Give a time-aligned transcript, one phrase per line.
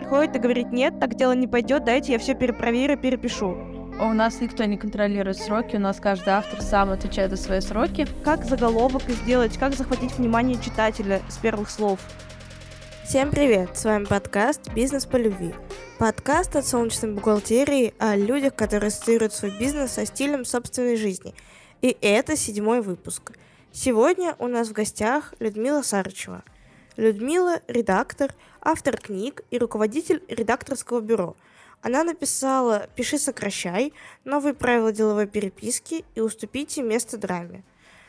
[0.00, 3.50] приходит и говорит, нет, так дело не пойдет, дайте я все перепроверю, перепишу.
[4.00, 8.06] У нас никто не контролирует сроки, у нас каждый автор сам отвечает за свои сроки.
[8.24, 12.00] Как заголовок сделать, как захватить внимание читателя с первых слов?
[13.04, 13.76] Всем привет!
[13.76, 15.54] С вами подкаст «Бизнес по любви».
[15.98, 21.34] Подкаст от солнечной бухгалтерии о людях, которые ассоциируют свой бизнес со стилем собственной жизни.
[21.82, 23.32] И это седьмой выпуск.
[23.70, 26.42] Сегодня у нас в гостях Людмила Сарычева.
[27.00, 31.34] Людмила– редактор, автор книг и руководитель редакторского бюро.
[31.80, 33.94] Она написала «Пиши, сокращай»,
[34.26, 37.64] «Новые правила деловой переписки» и «Уступите место драме».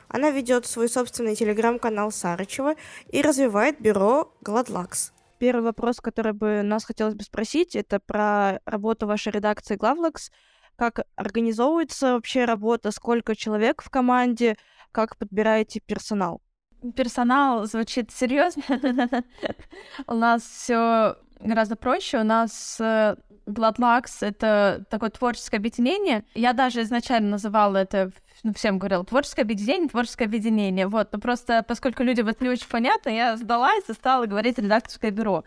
[0.10, 2.76] Она ведет свой собственный телеграм-канал Сарычева
[3.08, 5.14] и развивает бюро Gladlux.
[5.40, 10.34] Первый вопрос, который бы нас хотелось бы спросить, это про работу вашей редакции Glavlux.
[10.76, 14.58] Как организовывается вообще работа, сколько человек в команде,
[14.92, 16.42] как подбираете персонал?
[16.96, 18.64] Персонал звучит серьезно.
[20.08, 22.20] У нас все гораздо проще.
[22.20, 26.24] У нас э, Bloodlux— это такое творческое объединение.
[26.34, 28.12] Я даже изначально называла это,
[28.44, 30.88] ну, всем говорила, творческое объединение, творческое объединение.
[30.88, 35.12] Вот, но просто поскольку людям это не очень понятно, я сдалась и стала говорить редакторское
[35.12, 35.44] бюро.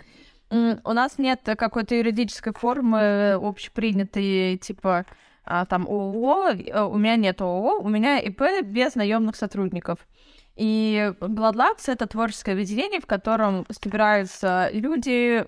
[0.50, 5.04] У нас нет какой-то юридической формы общепринятой, типа
[5.44, 9.98] а, там ООО, э, у меня нет ООО, у меня ИП без наемных сотрудников.
[10.56, 15.44] И Bloodlux— это творческое объединение, в котором собираются люди,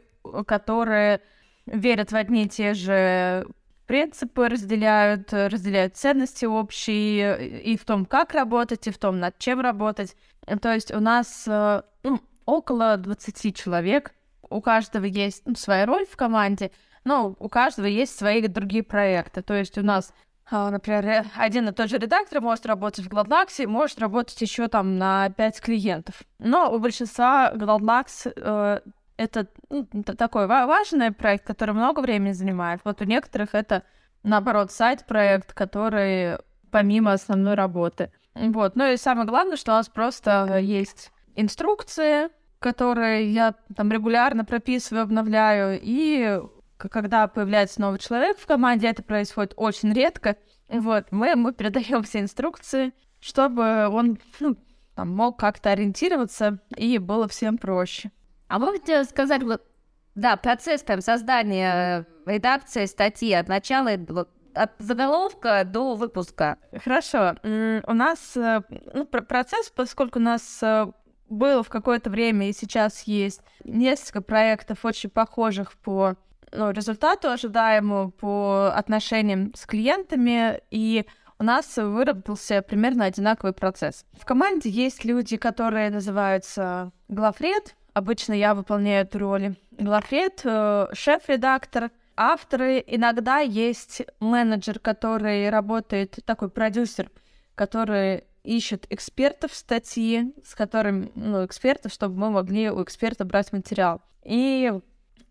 [0.47, 1.21] которые
[1.67, 3.47] верят в одни и те же
[3.87, 9.61] принципы, разделяют, разделяют ценности общие и в том, как работать, и в том, над чем
[9.61, 10.17] работать.
[10.61, 11.83] То есть у нас э,
[12.45, 14.13] около 20 человек,
[14.49, 16.73] у каждого есть ну, своя роль в команде,
[17.05, 19.43] но у каждого есть свои другие проекты.
[19.43, 20.13] То есть у нас
[20.51, 25.31] Например, один и тот же редактор может работать в Gladlax, может работать еще там на
[25.31, 26.23] 5 клиентов.
[26.39, 28.81] Но у большинства Gladlax э,
[29.17, 32.81] это ну, такой важный проект, который много времени занимает.
[32.85, 33.83] Вот у некоторых это,
[34.23, 36.39] наоборот, сайт-проект, который
[36.71, 38.13] помимо основной работы.
[38.35, 38.77] Вот.
[38.77, 42.29] Ну и самое главное, что у нас просто есть инструкции,
[42.59, 46.41] которые я там регулярно прописываю, обновляю, и
[46.77, 50.37] когда появляется новый человек в команде, это происходит очень редко.
[50.69, 54.57] Вот, мы, мы передаем все инструкции, чтобы он ну,
[54.95, 58.11] там, мог как-то ориентироваться и было всем проще.
[58.49, 59.63] А можете сказать, вот,
[60.15, 66.59] да, процесс там создания э, редакции статьи от начала вот, от заголовка до выпуска.
[66.85, 67.37] Хорошо.
[67.43, 68.63] У нас э,
[68.95, 70.87] ну, процесс, поскольку у нас э,
[71.29, 76.17] был в какое-то время и сейчас есть несколько проектов очень похожих по
[76.57, 81.07] ну, результату ожидаемому, по отношениям с клиентами, и
[81.39, 84.05] у нас выработался примерно одинаковый процесс.
[84.19, 91.91] В команде есть люди, которые называются главред, Обычно я выполняю эту роль главред, э, шеф-редактор,
[92.15, 92.85] авторы.
[92.87, 97.11] Иногда есть менеджер, который работает, такой продюсер,
[97.55, 104.03] который ищет экспертов статьи, с которыми, ну, экспертов, чтобы мы могли у эксперта брать материал.
[104.25, 104.71] И,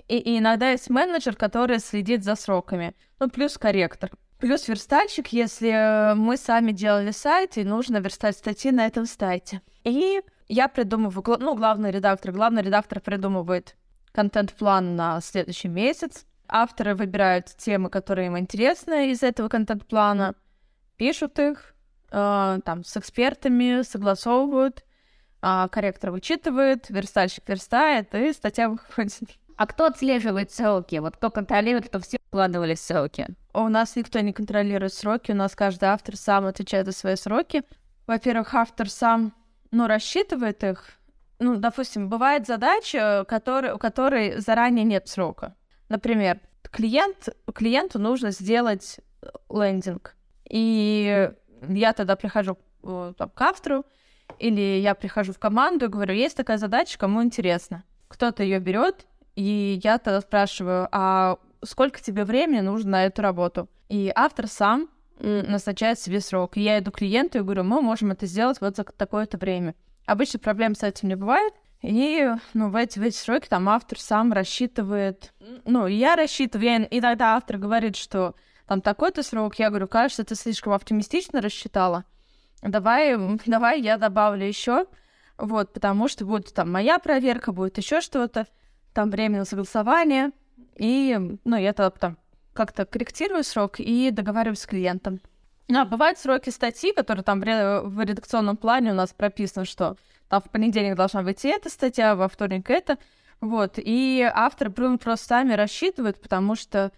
[0.08, 2.96] и, и иногда есть менеджер, который следит за сроками.
[3.20, 4.12] Ну, плюс корректор.
[4.40, 9.62] Плюс верстальщик, если мы сами делали сайт, и нужно верстать статьи на этом сайте.
[9.84, 13.76] И я придумываю, ну, главный редактор, главный редактор придумывает
[14.12, 16.26] контент-план на следующий месяц.
[16.48, 20.36] Авторы выбирают темы, которые им интересны из этого контент-плана,
[20.98, 21.74] пишут их,
[22.12, 24.86] э, там, с экспертами, согласовывают,
[25.42, 29.40] э, корректор вычитывает, верстальщик верстает, и статья выходит.
[29.58, 30.98] А кто отслеживает сроки?
[30.98, 33.28] Вот кто контролирует, что все вкладывали сроки?
[33.54, 37.64] У нас никто не контролирует сроки, у нас каждый автор сам отвечает за свои сроки.
[38.06, 39.34] Во-первых, автор сам
[39.72, 40.90] ну, рассчитывает их.
[41.40, 45.56] Ну, допустим, бывает задача, который, у которой заранее нет срока.
[45.90, 49.00] Например, клиент, клиенту нужно сделать
[49.50, 50.16] лендинг.
[50.50, 51.32] И
[51.68, 53.86] я тогда прихожу э, там, к автору,
[54.40, 57.84] или я прихожу в команду и говорю, есть такая задача, кому интересно.
[58.08, 63.70] Кто-то ее берет, и я тогда спрашиваю, а сколько тебе времени нужно на эту работу?
[63.90, 64.90] И автор сам
[65.20, 66.58] назначает себе срок.
[66.58, 69.76] И я иду к клиенту и говорю, мы можем это сделать вот за такое-то время.
[70.05, 71.53] Обычно проблем с этим не бывает.
[71.82, 75.34] И, ну, в эти, в эти сроки там автор сам рассчитывает...
[75.66, 78.35] Ну, я рассчитываю, я, иногда автор говорит, что
[78.67, 79.55] там такой-то срок.
[79.59, 82.05] Я говорю, кажется, ты слишком оптимистично рассчитала.
[82.61, 83.16] Давай,
[83.46, 84.88] давай я добавлю еще.
[85.38, 88.47] Вот, потому что будет там моя проверка, будет еще что-то,
[88.96, 90.32] там время на согласование.
[90.78, 92.18] И, ну, я там
[92.53, 95.20] как-то корректирую срок и договариваюсь с клиентом.
[95.74, 99.97] А, бывают сроки статьи, которые там в редакционном плане у нас прописано, что
[100.30, 102.97] там в понедельник должна выйти эта статья, во вторник это.
[103.42, 106.91] Вот, и авторы просто сами рассчитывают, потому что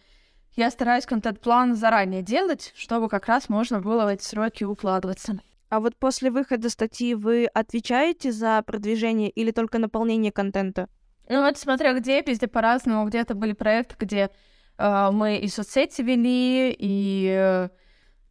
[0.56, 5.40] я стараюсь контент-план заранее делать, чтобы как раз можно было в эти сроки укладываться.
[5.70, 10.88] А вот после выхода статьи вы отвечаете за продвижение или только наполнение контента?
[11.30, 13.06] Ну, это смотря где, везде по-разному.
[13.06, 14.30] Где-то были проекты, где
[14.78, 17.70] э, мы и соцсети вели, и э,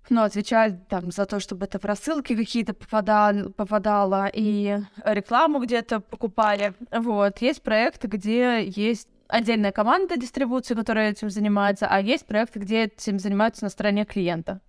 [0.08, 6.00] ну, отвечали там за то, чтобы это в рассылки какие-то попадало, попадало, и рекламу где-то
[6.00, 6.74] покупали.
[6.90, 7.38] Вот.
[7.38, 13.18] Есть проекты, где есть отдельная команда дистрибуции, которая этим занимается, а есть проекты, где этим
[13.18, 14.60] занимаются на стороне клиента.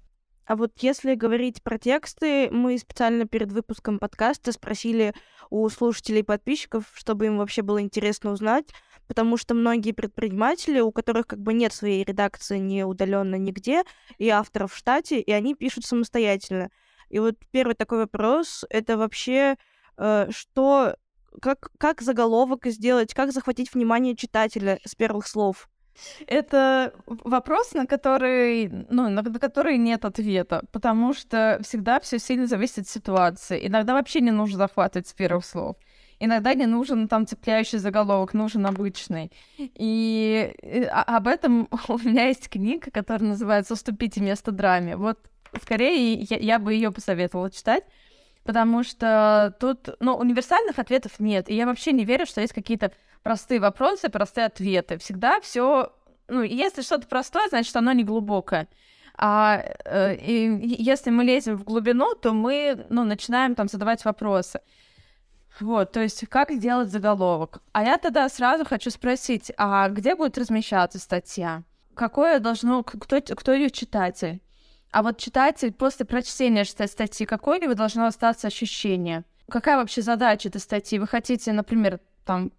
[0.47, 5.13] А вот если говорить про тексты, мы специально перед выпуском подкаста спросили
[5.49, 8.67] у слушателей и подписчиков, чтобы им вообще было интересно узнать,
[9.07, 13.83] потому что многие предприниматели, у которых как бы нет своей редакции не удаленно нигде,
[14.19, 16.69] и авторов в штате, и они пишут самостоятельно.
[17.09, 19.57] И вот первый такой вопрос— это вообще
[19.97, 20.95] э, что
[21.41, 25.67] как, как заголовок сделать, как захватить внимание читателя с первых слов?
[26.27, 32.47] Это вопрос, на который, ну, на, на который нет ответа, потому что всегда все сильно
[32.47, 33.67] зависит от ситуации.
[33.67, 35.77] Иногда вообще не нужно захватывать с первых слов.
[36.19, 39.31] Иногда не нужен там цепляющий заголовок, нужен обычный.
[39.57, 44.95] И, и а, об этом у меня есть книга, которая называется «Уступите место драме».
[44.97, 45.19] Вот
[45.61, 47.83] скорее я, я бы ее посоветовала читать,
[48.43, 52.91] потому что тут, ну, универсальных ответов нет, и я вообще не верю, что есть какие-то
[53.27, 54.97] простые вопросы, простые ответы.
[54.97, 55.91] Всегда все,
[56.29, 58.69] ну, если что-то простое, значит, оно не глубокое.
[59.17, 64.61] А э, и если мы лезем в глубину, то мы, ну, начинаем там задавать вопросы.
[65.59, 67.61] Вот, то есть как сделать заголовок?
[67.73, 71.63] А я тогда сразу хочу спросить, а где будет размещаться статья?
[71.95, 74.39] Какое должно, кто, кто ее читатель?
[74.91, 79.25] А вот читатель после прочтения статьи, какое ли должно остаться ощущение?
[79.49, 80.97] Какая вообще задача этой статьи?
[80.97, 82.51] Вы хотите, например, там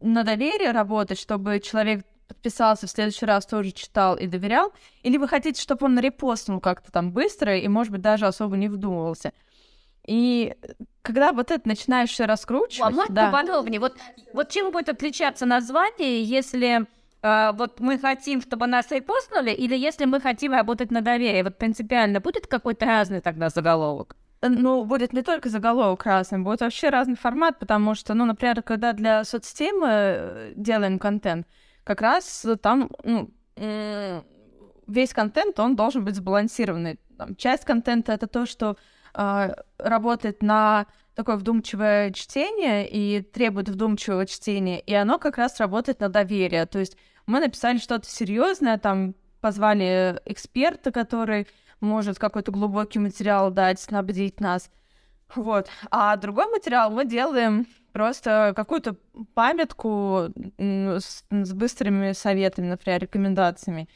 [0.00, 4.72] на доверие работать, чтобы человек подписался, в следующий раз тоже читал и доверял?
[5.02, 8.68] Или вы хотите, чтобы он репостнул как-то там быстро и, может быть, даже особо не
[8.68, 9.32] вдумывался?
[10.06, 10.54] И
[11.02, 12.94] когда вот это начинаешь раскручивать...
[12.94, 13.26] А да.
[13.26, 13.80] поподробнее?
[13.80, 13.96] Вот,
[14.32, 16.86] вот чем будет отличаться название, если
[17.22, 21.42] э, вот мы хотим, чтобы нас репостнули, или если мы хотим работать на доверие?
[21.42, 24.16] Вот принципиально будет какой-то разный тогда заголовок?
[24.48, 28.92] Ну, будет не только заголовок разный, будет вообще разный формат, потому что, ну, например, когда
[28.92, 31.46] для соцсетей мы э, делаем контент,
[31.84, 33.30] как раз там ну,
[34.86, 36.98] весь контент, он должен быть сбалансированный.
[37.16, 38.76] Там, часть контента— это то, что
[39.14, 46.00] э, работает на такое вдумчивое чтение и требует вдумчивого чтения, и оно как раз работает
[46.00, 46.66] на доверие.
[46.66, 46.96] То есть
[47.26, 51.46] мы написали что-то серьезное, там позвали эксперта, который
[51.80, 54.70] может какой-то глубокий материал дать, снабдить нас.
[55.34, 55.68] Вот.
[55.90, 58.96] А другой материал мы делаем просто какую-то
[59.34, 60.28] памятку
[60.58, 63.88] с, с быстрыми советами, например, рекомендациями.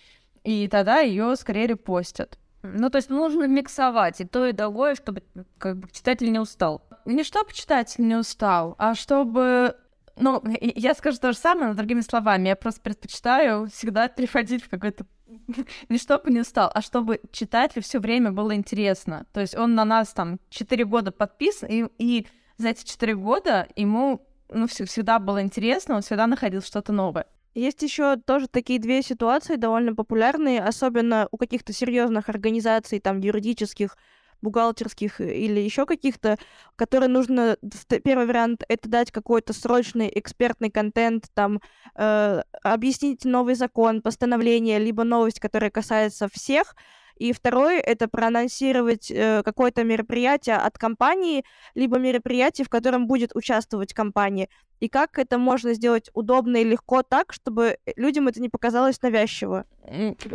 [0.43, 2.39] И тогда ее скорее репостят.
[2.63, 5.23] Ну, то есть нужно миксовать и то, и другое, чтобы
[5.59, 6.83] как бы читатель не устал.
[7.07, 9.77] Не чтобы читатель не устал, а чтобы
[10.17, 12.49] ну, я скажу то же самое, но другими словами.
[12.49, 15.07] Я просто предпочитаю всегда переходить в какой-то
[15.89, 19.27] не чтобы не устал, а чтобы читателю все время было интересно.
[19.33, 22.27] То есть он на нас там 4 года подписан, и, и
[22.59, 27.27] за эти 4 года ему ну, всегда было интересно, он всегда находил что-то новое.
[27.55, 33.97] Есть еще тоже такие две ситуации довольно популярные, особенно у каких-то серьезных организаций, там, юридических,
[34.43, 36.39] бухгалтерских или еще каких-то,
[36.77, 37.57] которые нужно...
[38.05, 41.61] Первый вариант— это дать какой-то срочный экспертный контент, там,
[41.97, 46.75] э, объяснить новый закон, постановление, либо новость, которая касается всех,
[47.21, 51.45] и второй— это проанонсировать э, какое-то мероприятие от компании,
[51.75, 54.49] либо мероприятие, в котором будет участвовать компания.
[54.81, 59.67] И как это можно сделать удобно и легко так, чтобы людям это не показалось навязчиво?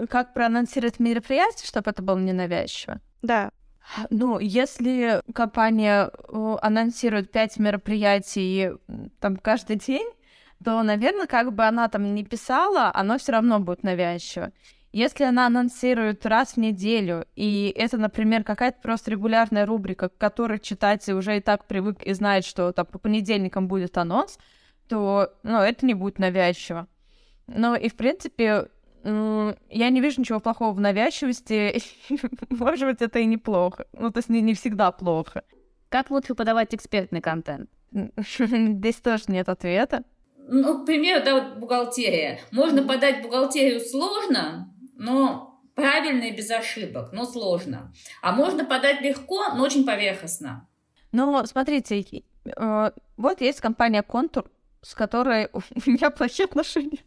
[0.10, 3.02] Как проанонсировать мероприятие, чтобы это было не навязчиво?
[3.24, 3.50] Да.
[4.10, 6.12] Ну, если компания
[6.62, 8.72] анонсирует пять мероприятий
[9.20, 10.08] там каждый день,
[10.63, 14.51] то, наверное, как бы она там не писала, оно все равно будет навязчиво.
[14.92, 20.58] Если она анонсирует раз в неделю, и это, например, какая-то просто регулярная рубрика, к которой
[20.58, 24.39] читатель уже и так привык и знает, что там по понедельникам будет анонс,
[24.88, 26.88] то ну, это не будет навязчиво.
[27.48, 28.70] Ну и, в принципе,
[29.06, 31.82] я не вижу ничего плохого в навязчивости.
[32.50, 33.86] Может быть, это и неплохо.
[33.94, 35.44] Ну, то есть не, не всегда плохо.
[35.90, 37.70] Как лучше подавать экспертный контент?
[38.18, 40.04] Здесь тоже нет ответа.
[40.48, 42.40] Ну, к примеру, да, вот бухгалтерия.
[42.52, 47.94] Можно подать бухгалтерию сложно, но правильно и без ошибок, но сложно.
[48.24, 50.68] А можно подать легко, но очень поверхностно.
[51.12, 54.46] Ну, смотрите, э, вот есть компания Контур,
[54.82, 57.00] с которой у меня плохие отношения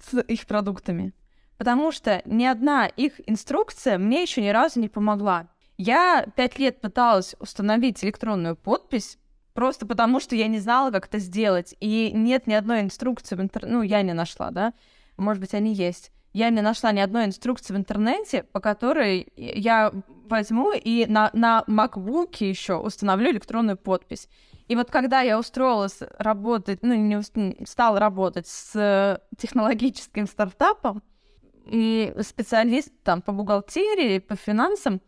[0.00, 1.12] с их продуктами.
[1.58, 5.48] Потому что ни одна их инструкция мне еще ни разу не помогла.
[5.78, 9.18] Я пять лет пыталась установить электронную подпись,
[9.54, 11.74] просто потому что я не знала, как это сделать.
[11.80, 14.74] И нет ни одной инструкции в интернете, ну, я не нашла, да,
[15.16, 16.12] может быть, они есть.
[16.32, 19.92] Я не нашла ни одной инструкции в интернете, по которой я
[20.28, 24.28] возьму и на, на MacBook еще установлю электронную подпись.
[24.68, 31.02] И вот когда я устроилась работать, ну, не стала работать с технологическим стартапом,
[31.66, 35.00] и специалист там по бухгалтерии, по финансам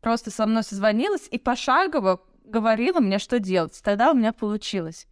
[0.00, 3.80] просто со мной созвонилась и пошагово говорила мне, что делать.
[3.82, 5.06] Тогда у меня получилось.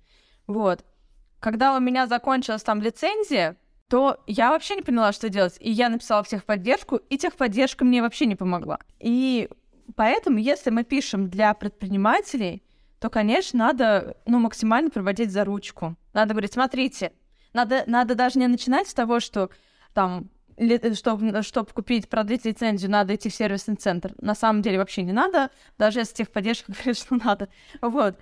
[0.46, 0.84] Вот.
[1.40, 3.56] Когда у меня закончилась там лицензия,
[3.88, 5.56] то я вообще не поняла, что делать.
[5.58, 8.78] И я написала в техподдержку, и техподдержка мне вообще не помогла.
[9.00, 9.48] И
[9.96, 12.62] поэтому, если мы пишем для предпринимателей,
[13.02, 15.96] то, конечно, надо ну, максимально проводить за ручку.
[16.12, 17.12] Надо говорить, смотрите,
[17.52, 19.50] надо, надо даже не начинать с того, что
[19.92, 20.30] там
[20.94, 24.14] чтобы, чтобы купить, продлить лицензию, надо идти в сервисный центр.
[24.20, 27.48] На самом деле вообще не надо, даже если техподдержка говорит, что надо.
[27.80, 28.16] Вот.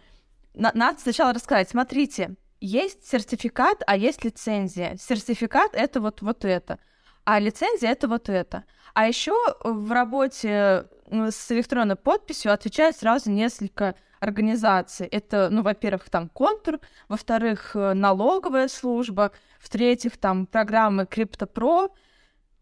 [0.54, 4.96] Надо сначала рассказать, смотрите, есть сертификат, а есть лицензия.
[4.96, 6.78] Сертификат— это вот, вот это,
[7.24, 8.64] а лицензия— это вот это.
[8.94, 15.06] А еще в работе с электронной подписью отвечают сразу несколько организаций.
[15.06, 21.90] Это, ну, во-первых, там контур, во-вторых, э, налоговая служба, в-третьих, там программы CryptoPro,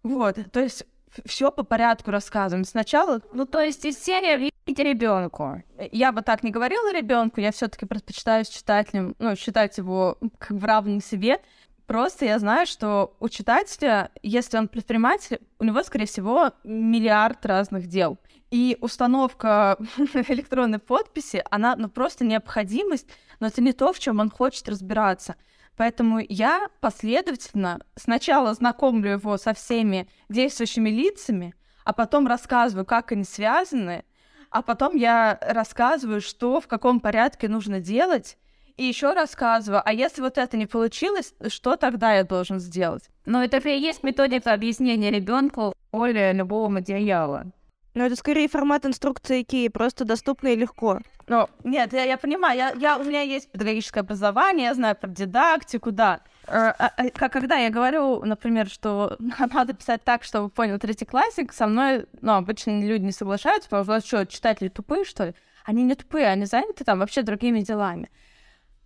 [0.03, 0.87] вот, то есть
[1.25, 2.65] все по порядку рассказываем.
[2.65, 5.62] Сначала, ну то есть из серии видите ребенку.
[5.93, 10.50] Я бы так не говорила ребенку, я все-таки предпочитаю с читателем, ну, считать его как
[10.50, 11.41] в равном себе.
[11.88, 17.87] Просто я знаю, что у читателя, если он предприниматель, у него, скорее всего, миллиард разных
[17.87, 18.18] дел.
[18.50, 23.09] И установка электронной подписи, она ну, просто необходимость,
[23.40, 25.37] но это не то, в чем он хочет разбираться.
[25.78, 31.54] Поэтому я последовательно сначала знакомлю его со всеми действующими лицами,
[31.87, 34.04] а потом рассказываю, как они связаны,
[34.50, 38.37] а потом я рассказываю, что в каком порядке нужно делать,
[38.78, 43.11] и еще рассказываю, а если вот это не получилось, что тогда я должен сделать?
[43.26, 47.47] Но это и есть методика объяснения ребенку более любого материала.
[47.94, 51.00] Но это скорее формат инструкции Икеи, просто доступно и легко.
[51.26, 55.08] Ну, нет, я, я понимаю, я, я, у меня есть педагогическое образование, я знаю про
[55.08, 56.20] дидактику, да.
[56.47, 59.16] Э, а, а, когда я говорю, например, что
[59.52, 64.00] надо писать так, чтобы понял третий классик, со мной, ну, обычно люди не соглашаются, потому
[64.00, 65.35] что, что, читатели тупые, что ли?
[65.64, 68.11] Они не тупые, они заняты там вообще другими делами.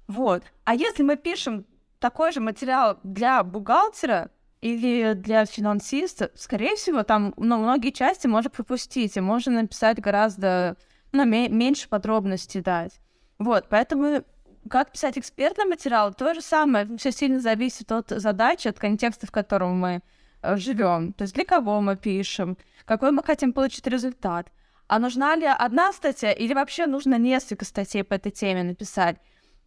[0.08, 0.42] Вот.
[0.64, 1.66] А если мы пишем
[1.98, 4.30] такой же материал для бухгалтера,
[4.62, 10.76] или для финансиста, скорее всего, там ну, многие части можно пропустить, и можно написать гораздо
[11.10, 13.00] ну, меньше подробностей дать.
[13.38, 14.22] Вот, поэтому
[14.70, 19.32] как писать экспертный материал, то же самое, все сильно зависит от задачи, от контекста, в
[19.32, 20.00] котором мы
[20.42, 21.12] э, живем.
[21.12, 24.52] То есть для кого мы пишем, какой мы хотим получить результат.
[24.86, 29.16] А нужна ли одна статья или вообще нужно несколько статей по этой теме написать?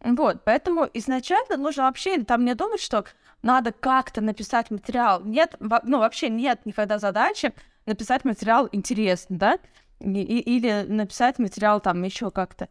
[0.00, 3.04] Вот, поэтому изначально нужно вообще там не думать, что
[3.42, 5.22] надо как-то написать материал.
[5.24, 7.52] Нет, ну вообще нет никогда задачи
[7.86, 9.58] написать материал интересный, да,
[10.00, 12.68] и, или написать материал там еще как-то.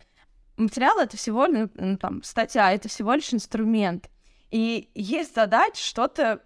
[0.58, 4.10] Материал это всего лишь, ну, там, статья, это всего лишь инструмент.
[4.52, 6.42] И есть задача что-то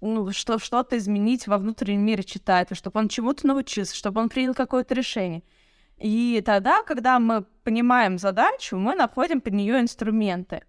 [0.00, 4.54] ну, что, что-то изменить во внутреннем мире читателя, чтобы он чему-то научился, чтобы он принял
[4.54, 5.42] какое-то решение.
[5.98, 10.62] И тогда, когда мы понимаем задачу, мы находим под нее инструменты.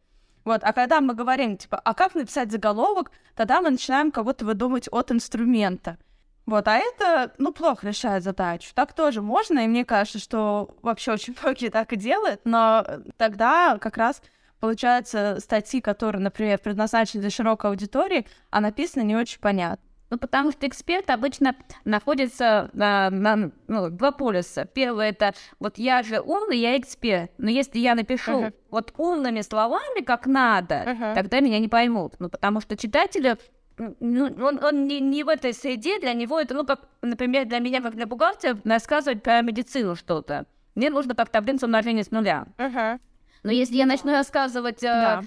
[0.44, 4.88] Вот, а когда мы говорим, типа, а как написать заголовок, тогда мы начинаем кого-то выдумать
[4.91, 5.98] от инструмента.
[6.46, 8.70] Вот, а это, ну, плохо решает задачу.
[8.75, 12.86] Так тоже можно, и мне кажется, что вообще очень многие так и делают, но
[13.17, 14.22] тогда как раз
[14.60, 19.85] получаются статьи, которые, например, предназначены для широкой аудитории, а написаны не очень понятно.
[20.10, 24.66] Ну, потому что эксперт обычно находится на, на ну, два полюса.
[24.66, 27.32] Первое это вот я же умный, я эксперт.
[27.38, 28.54] Но если я напишу uh-huh.
[28.70, 31.16] вот умными словами, как надо, uh-huh.
[31.16, 32.14] тогда меня не поймут.
[32.20, 33.38] Ну, потому что читателя
[33.78, 37.60] ну, он, он не, не в этой среде, для него это, ну, как, например, для
[37.60, 40.46] меня, как для бухгалтера, рассказывать про медицину что-то.
[40.76, 42.48] Мне нужно как таблицу умножения с нуля.
[42.58, 43.00] Uh-huh.
[43.44, 45.22] Но если я начну рассказывать э, да.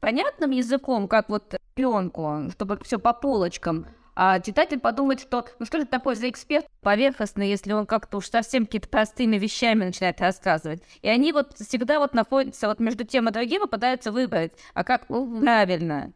[0.00, 3.86] понятным языком, как вот пленку, чтобы все по полочкам,
[4.20, 8.28] а читатель подумает, что ну что же такое за эксперт поверхностный, если он как-то уж
[8.28, 10.82] совсем какие-то простыми вещами начинает рассказывать.
[11.02, 14.82] И они вот всегда вот находятся вот между тем и другим и пытаются выбрать, а
[14.82, 16.12] как ну, правильно.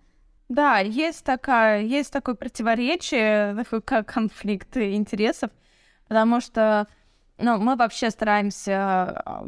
[0.48, 5.52] Да, есть такая, есть такое противоречие, такой как конфликт интересов,
[6.08, 6.88] потому что
[7.38, 9.46] ну, мы вообще стараемся а,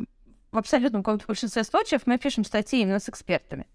[0.53, 3.67] в абсолютном большинстве случаев мы пишем статьи именно с экспертами.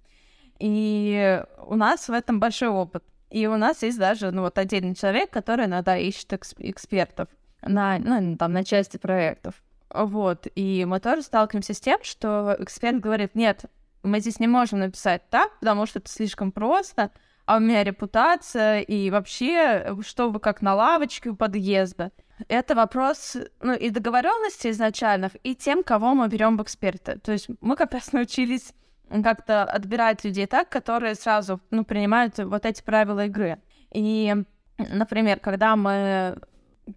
[0.58, 3.04] И у нас в этом большой опыт.
[3.30, 7.30] И у нас есть даже, ну, вот отдельный человек, который иногда ищет экс- экспертов
[7.62, 9.56] на, ну, там, на части проектов.
[9.90, 13.66] Вот, и мы тоже сталкиваемся с тем, что эксперт говорит, нет,
[14.04, 17.12] мы здесь не можем написать так, потому что это слишком просто,
[17.46, 22.12] а у меня репутация, и вообще, что вы как на лавочке у подъезда.
[22.48, 27.18] Это вопрос ну, и договоренности изначально, и тем, кого мы берем в эксперты.
[27.20, 28.74] То есть мы как раз научились
[29.24, 33.60] как-то отбирать людей так, которые сразу ну, принимают вот эти правила игры.
[33.92, 34.36] И,
[34.78, 36.38] например, когда мы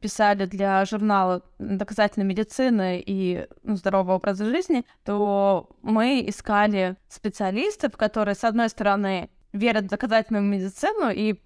[0.01, 8.35] писали для журнала доказательной медицины и ну, здорового образа жизни, то мы искали специалистов, которые,
[8.35, 11.39] с одной стороны, верят в доказательную медицину и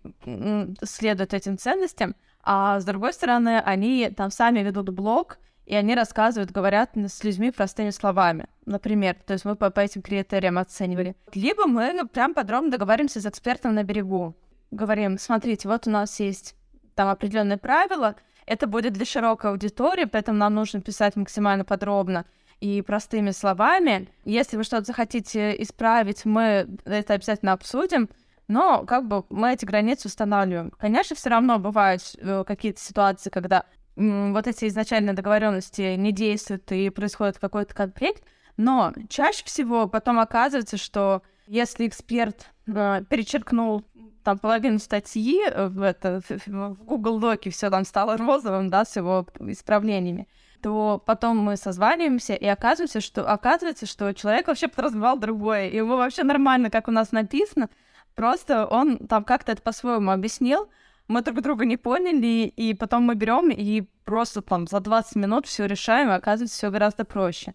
[0.85, 6.53] следуют этим ценностям, а с другой стороны, они там сами ведут блог, и они рассказывают,
[6.53, 8.47] говорят с людьми простыми словами.
[8.65, 11.17] Например, то есть мы по, по этим критериям оценивали.
[11.35, 14.37] Либо мы ну, прям подробно договариваемся с экспертом на берегу.
[14.71, 16.55] Говорим, смотрите, вот у нас есть
[16.95, 22.25] там определенные правила, это будет для широкой аудитории, поэтому нам нужно писать максимально подробно
[22.61, 24.09] и простыми словами.
[24.25, 28.09] Если вы что-то захотите исправить, мы это обязательно обсудим.
[28.49, 30.71] Но как бы мы эти границы устанавливаем.
[30.79, 33.65] Конечно, все равно бывают э, какие-то ситуации, когда
[33.97, 38.23] вот эти изначальные договоренности не действуют и происходит какой-то конфликт,
[38.57, 43.85] но чаще всего потом оказывается, что если эксперт э, перечеркнул
[44.23, 48.97] там половину статьи э, в, это, в Google Доке, все там стало розовым, да, с
[48.97, 50.29] его исправлениями,
[50.63, 55.97] то потом мы созваниваемся, и оказывается, что, оказывается, что человек вообще подразумевал другое, и ему
[55.97, 57.69] вообще нормально, как у нас написано,
[58.15, 60.69] просто он там как-то это по-своему объяснил,
[61.09, 65.47] мы друг друга не поняли, и потом мы берем и просто там за 20 минут
[65.47, 67.55] все решаем, и оказывается, все гораздо проще.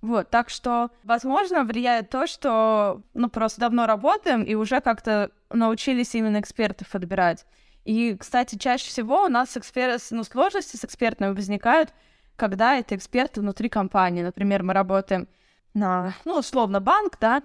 [0.00, 6.14] Вот, так что, возможно, влияет то, что, ну, просто давно работаем и уже как-то научились
[6.16, 7.46] именно экспертов отбирать.
[7.84, 9.98] И, кстати, чаще всего у нас экспер...
[10.10, 11.94] ну, сложности с экспертами возникают,
[12.34, 14.22] когда это эксперты внутри компании.
[14.22, 15.28] Например, мы работаем
[15.74, 17.42] на, ну, условно, банк, да,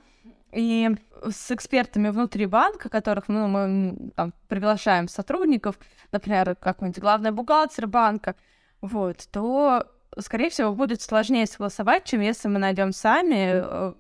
[0.52, 0.90] и
[1.30, 5.78] с экспертами внутри банка, которых ну, мы там, приглашаем сотрудников,
[6.12, 8.36] например, какой-нибудь главный бухгалтер банка,
[8.82, 9.86] вот, то
[10.20, 13.94] скорее всего, будет сложнее согласовать, чем если мы найдем сами э,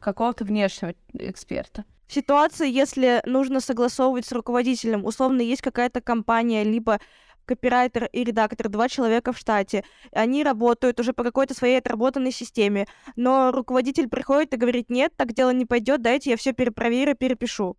[0.00, 1.84] какого-то внешнего эксперта.
[2.08, 7.00] Ситуация, если нужно согласовывать с руководителем, условно, есть какая-то компания, либо
[7.48, 9.84] копирайтер и редактор, два человека в штате.
[10.12, 15.32] Они работают уже по какой-то своей отработанной системе, но руководитель приходит и говорит, нет, так
[15.32, 17.76] дело не пойдет, дайте я все перепроверю, перепишу.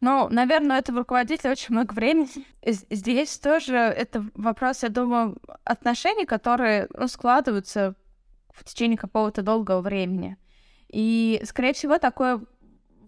[0.00, 2.28] Ну, наверное, это руководителя очень много времени.
[2.66, 7.94] Здесь тоже это вопрос, я думаю, отношений, которые ну, складываются
[8.52, 10.36] в течение какого-то долгого времени.
[10.88, 12.40] И, скорее всего, такое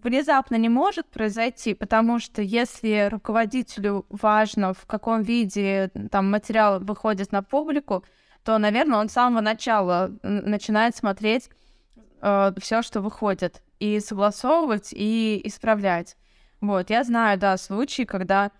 [0.05, 7.31] внезапно не может произойти, потому что если руководителю важно, в каком виде там материал выходит
[7.31, 8.05] на публику,
[8.43, 11.49] то, наверное, он с самого начала начинает смотреть
[12.21, 16.15] э, все, что выходит, и согласовывать, и исправлять.
[16.61, 18.51] Вот, я знаю, да, случаи, когда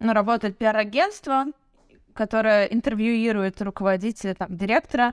[0.00, 1.44] ну, работает пиар-агентство,
[2.14, 5.12] которое интервьюирует руководителя, там, директора,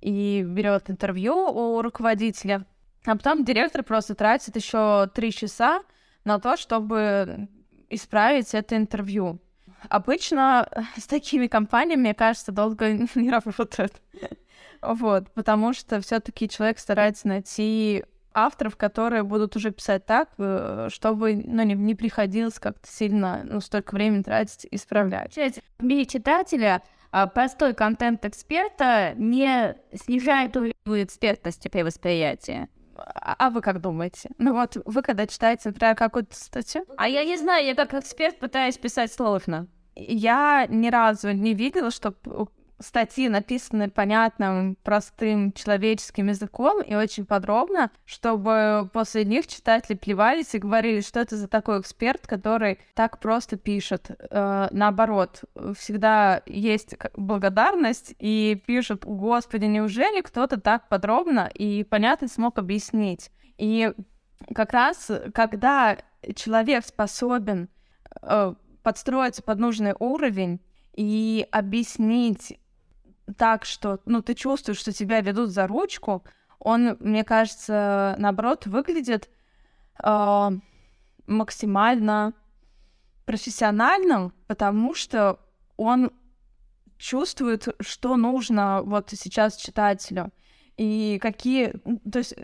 [0.00, 2.64] и берет интервью у руководителя,
[3.04, 5.82] а потом директор просто тратит еще три часа
[6.24, 7.48] на то, чтобы
[7.88, 9.40] исправить это интервью.
[9.88, 13.94] Обычно с такими компаниями, мне кажется, долго не работают.
[14.82, 21.34] Вот, потому что все-таки человек старается найти авторов, которые будут уже писать так, э, чтобы
[21.34, 25.36] ну, не, не приходилось как-то сильно ну, столько времени тратить, исправлять.
[25.78, 32.68] Для читателя а, простой контент эксперта не снижает уровень экспертности при восприятии.
[33.00, 34.30] А, а вы как думаете?
[34.38, 36.84] Ну вот, вы когда читаете, например, какую-то статью?
[36.96, 39.66] А я не знаю, я как эксперт пытаюсь писать сложно.
[39.96, 42.16] Я ни разу не видела, чтобы
[42.80, 50.58] статьи написаны понятным, простым человеческим языком и очень подробно, чтобы после них читатели плевались и
[50.58, 54.10] говорили, что это за такой эксперт, который так просто пишет.
[54.30, 55.44] Э, наоборот,
[55.76, 63.30] всегда есть благодарность и пишут, господи, неужели кто-то так подробно и понятно смог объяснить?
[63.58, 63.92] И
[64.54, 65.98] как раз, когда
[66.34, 67.68] человек способен
[68.22, 70.60] э, подстроиться под нужный уровень
[70.94, 72.58] и объяснить
[73.32, 76.24] так, что, ну, ты чувствуешь, что тебя ведут за ручку,
[76.58, 79.30] он, мне кажется, наоборот, выглядит
[80.02, 80.50] э,
[81.26, 82.34] максимально
[83.24, 85.38] профессиональным, потому что
[85.76, 86.10] он
[86.98, 90.32] чувствует, что нужно вот сейчас читателю.
[90.76, 91.72] и какие...
[92.10, 92.34] То есть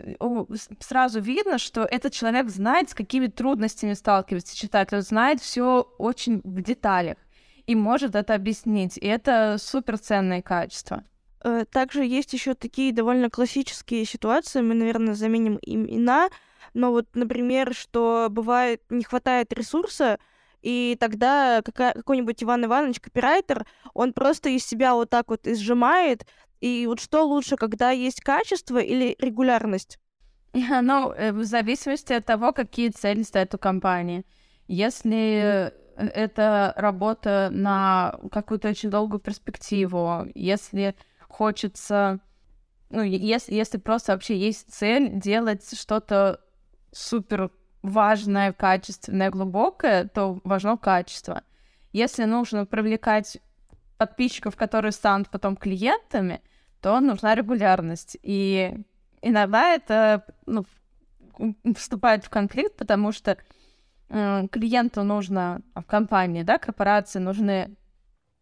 [0.79, 6.61] сразу видно, что этот человек знает, с какими трудностями сталкивается читатель, знает все очень в
[6.61, 7.17] деталях
[7.67, 8.97] и может это объяснить.
[8.97, 11.03] И это суперценное качество.
[11.43, 16.29] Э, также есть еще такие довольно классические ситуации, мы, наверное, заменим имена,
[16.73, 20.17] но вот, например, что бывает не хватает ресурса,
[20.61, 26.25] и тогда какой-нибудь Иван Иванович, копирайтер, он просто из себя вот так вот изжимает,
[26.61, 29.99] и вот что лучше, когда есть качество или регулярность?
[30.53, 34.25] Ну, э, в зависимости от того, какие цели стоят у компании.
[34.67, 40.95] Если это работа на какую-то очень долгую перспективу, если
[41.27, 42.19] хочется,
[42.89, 46.39] ну, если, если просто вообще есть цель делать что-то
[46.91, 51.43] супер важное, качественное, глубокое, то важно качество.
[51.93, 53.37] Если нужно привлекать
[53.97, 56.41] подписчиков, которые станут потом клиентами,
[56.81, 58.17] то нужна регулярность.
[58.21, 58.77] И
[59.21, 60.65] иногда это ну,
[61.75, 63.37] вступает в конфликт, потому что
[64.09, 67.75] клиенту нужно в компании, да, корпорации нужны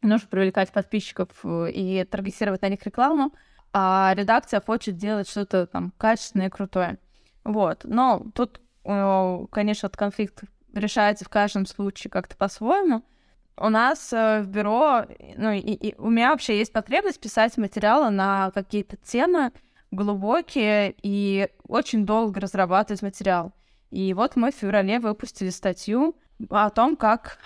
[0.05, 3.33] нужно привлекать подписчиков э, и таргетировать на них рекламу,
[3.73, 6.97] а редакция хочет делать что-то там качественное и крутое.
[7.43, 7.81] Вот.
[7.83, 13.03] Но тут, э, конечно, этот конфликт решается в каждом случае как-то по-своему.
[13.57, 15.05] У нас э, в бюро,
[15.37, 19.51] ну, и, и у меня вообще есть потребность писать материалы на какие-то темы
[19.91, 23.53] глубокие и очень долго разрабатывать материал.
[23.91, 26.15] И вот мы в феврале выпустили статью
[26.49, 27.39] о том, как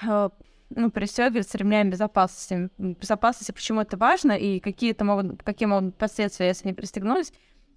[0.69, 2.69] ну, пристегивать с ремнями безопасности.
[2.77, 7.33] Безопасности, почему это важно и какие это могут, какие могут последствия, если не пристегнулись.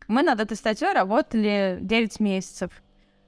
[0.08, 2.82] Мы над этой статьей работали 9 месяцев.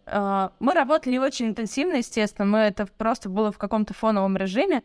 [0.07, 4.83] А, мы работали очень интенсивно, естественно, мы это просто было в каком-то фоновом режиме,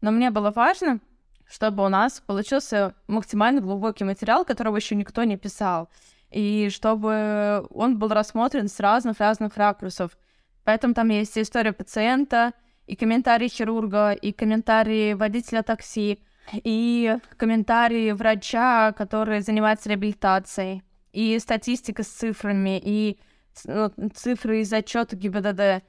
[0.00, 1.00] но мне было важно,
[1.46, 5.88] чтобы у нас получился максимально глубокий материал, которого еще никто не писал,
[6.36, 10.18] и чтобы он был рассмотрен с разных-разных ракурсов.
[10.64, 12.52] Поэтому там есть история пациента,
[12.86, 16.22] и комментарии хирурга, и комментарии водителя такси,
[16.52, 23.18] и комментарии врача, который занимается реабилитацией, и статистика с цифрами, и
[23.64, 25.82] ну, цифры из отчета ГИБДД.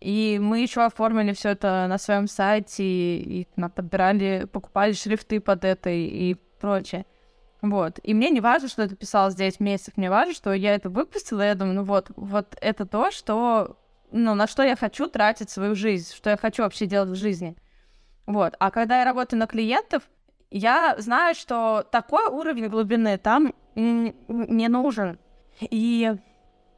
[0.00, 5.64] И мы еще оформили все это на своем сайте, и, и подбирали, покупали шрифты под
[5.64, 7.06] это и, и прочее.
[7.64, 7.98] Вот.
[8.02, 11.40] И мне не важно, что это писалось 9 месяцев, мне важно, что я это выпустила,
[11.40, 13.78] и я думаю, ну вот, вот это то, что
[14.12, 17.56] ну, на что я хочу тратить свою жизнь, что я хочу вообще делать в жизни.
[18.26, 18.54] Вот.
[18.58, 20.02] А когда я работаю на клиентов,
[20.50, 25.18] я знаю, что такой уровень глубины там не нужен.
[25.58, 26.14] И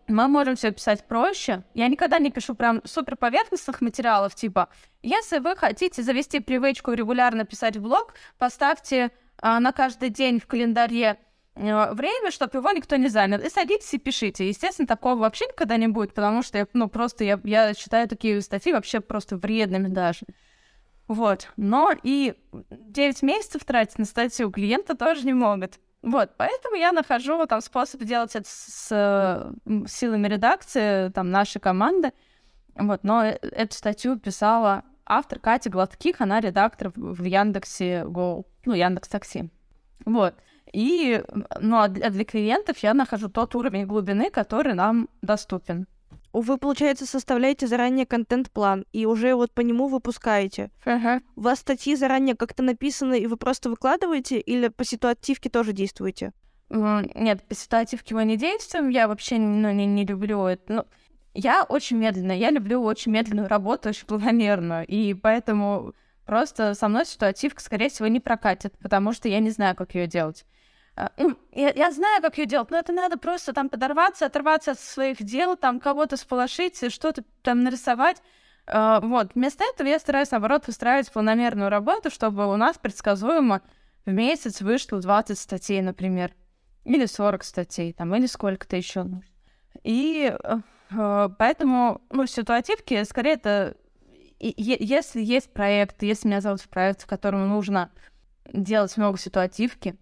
[0.07, 1.65] мы можем все писать проще.
[1.75, 4.69] Я никогда не пишу прям супер поверхностных материалов, типа,
[5.03, 9.11] если вы хотите завести привычку регулярно писать в блог, поставьте
[9.43, 11.19] на каждый день в календаре
[11.57, 13.41] Э, время, чтобы его никто не занял.
[13.41, 14.49] И садитесь и пишите.
[14.49, 18.41] Естественно, такого вообще никогда не будет, потому что я, ну, просто я, я считаю такие
[18.43, 20.27] статьи вообще просто вредными даже.
[21.09, 21.49] Вот.
[21.57, 22.35] Но и
[22.71, 25.79] 9 месяцев тратить на статью клиента тоже не могут.
[26.03, 32.13] Вот, поэтому я нахожу там способ делать это с, с силами редакции, там, нашей команды.
[32.77, 38.75] Вот, но э, эту статью писала автор Катя Гладких, она редактор в Яндексе Go, ну,
[38.75, 39.51] Яндекс Такси.
[40.05, 40.35] Вот.
[40.73, 41.23] И
[41.61, 45.87] ну, а для клиентов я нахожу тот уровень глубины, который нам доступен.
[46.33, 50.71] Вы, получается, составляете заранее контент-план, и уже вот по нему выпускаете.
[50.85, 51.23] Ага.
[51.35, 56.33] У вас статьи заранее как-то написаны, и вы просто выкладываете, или по ситуативке тоже действуете?
[56.69, 60.73] Нет, по ситуативке мы не действуем, я вообще ну, не, не люблю это.
[60.73, 60.85] Ну,
[61.37, 65.95] я очень медленно, я люблю очень медленную работу, очень планомерную, и поэтому
[66.25, 70.07] просто со мной ситуативка, скорее всего, не прокатит, потому что я не знаю, как ее
[70.07, 70.45] делать.
[70.97, 74.73] А, ну, я, я знаю, как ее делать, но это надо просто там подорваться, оторваться
[74.73, 78.23] от своих дел, там кого-то сполошить, что-то там нарисовать.
[78.67, 83.63] Uh, вот, вместо этого я стараюсь, наоборот, выстраивать планомерную работу, чтобы у нас предсказуемо
[84.07, 86.33] в месяц вышло 20 статей, например,
[86.85, 89.31] или 40 статей, там, или сколько-то еще нужно.
[89.85, 93.77] И uh, поэтому, ну, ситуативки, скорее, это
[94.39, 97.91] если есть проект, если меня зовут в проект, в котором нужно
[98.53, 99.97] делать много ситуативки,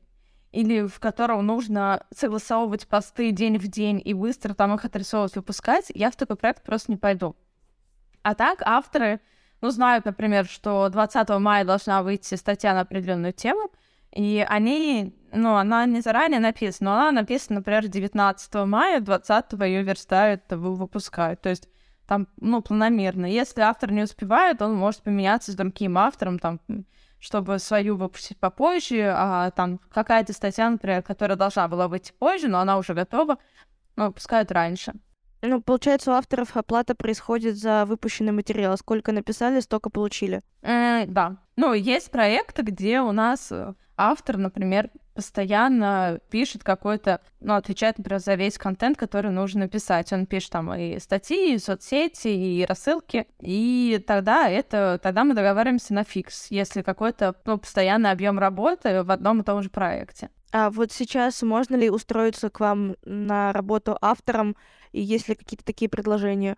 [0.51, 5.91] или в котором нужно согласовывать посты день в день и быстро там их отрисовывать, выпускать,
[5.95, 7.35] я в такой проект просто не пойду.
[8.23, 9.21] А так авторы,
[9.61, 13.71] ну, знают, например, что 20 мая должна выйти статья на определенную тему,
[14.15, 19.83] и они, ну, она не заранее написана, но она написана, например, 19 мая, 20 ее
[19.83, 21.41] верстают, выпускают.
[21.41, 21.69] То есть
[22.07, 23.27] там, ну, планомерно.
[23.27, 26.61] Если автор не успевает, он может поменяться с другим автором, там,
[27.19, 32.61] чтобы свою выпустить попозже, а там какая-то статья, например, которая должна была выйти позже, но
[32.61, 33.39] она уже готова,
[33.97, 34.93] но выпускают раньше.
[35.43, 38.79] Ну, получается, у авторов оплата происходит за выпущенный материал.
[38.79, 40.41] Сколько написали, столько получили.
[40.63, 41.37] Э, да.
[41.57, 48.21] Ну, есть проекты, где у нас э, автор, например, постоянно пишет какой-то, ну, отвечает, например,
[48.21, 50.13] за весь контент, который нужно написать.
[50.13, 53.27] Он пишет там и статьи, и соцсети, и рассылки.
[53.41, 59.11] И тогда это, тогда мы договариваемся на фикс, если какой-то ну, постоянный объем работы в
[59.11, 60.31] одном и том же проекте.
[60.53, 64.57] А вот сейчас можно ли устроиться к вам на работу автором,
[64.93, 66.57] и есть ли какие-то такие предложения?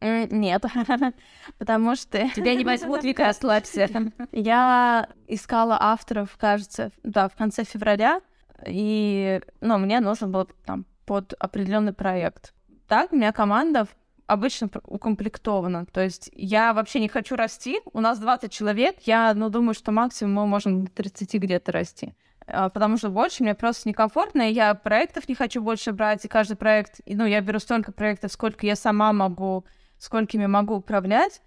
[0.00, 0.64] Нет,
[1.58, 2.28] потому что...
[2.30, 3.88] Тебя не возьмут, Вика, ослабься.
[4.32, 8.20] Я искала авторов, кажется, да, в конце февраля,
[8.66, 12.54] и, ну, мне нужен был там под определенный проект.
[12.88, 13.86] Так, у меня команда
[14.26, 15.86] обычно укомплектована.
[15.86, 17.80] То есть я вообще не хочу расти.
[17.92, 18.96] У нас 20 человек.
[19.02, 22.14] Я, ну, думаю, что максимум мы можем до 30 где-то расти.
[22.46, 26.28] А, потому что больше мне просто некомфортно, и я проектов не хочу больше брать, и
[26.28, 29.64] каждый проект, ну, я беру столько проектов, сколько я сама могу,
[29.98, 31.42] сколькими могу управлять,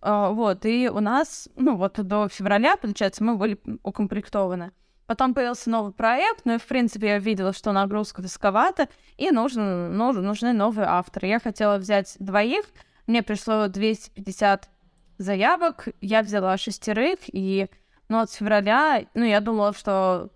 [0.00, 4.72] а, вот, и у нас, ну, вот до февраля, получается, мы были укомплектованы.
[5.06, 9.96] Потом появился новый проект, ну и, в принципе, я видела, что нагрузка высоковата, и нужен,
[9.96, 11.28] нужен, нужны новые авторы.
[11.28, 12.66] Я хотела взять двоих,
[13.06, 14.68] мне пришло 250
[15.16, 17.68] заявок, я взяла шестерых, и
[18.08, 20.30] ну, от февраля, ну, я думала, что